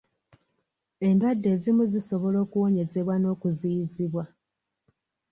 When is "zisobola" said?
1.93-2.37